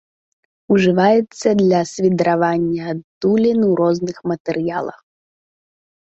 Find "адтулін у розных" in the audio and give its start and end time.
2.95-4.17